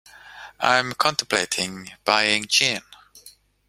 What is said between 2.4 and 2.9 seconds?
gin.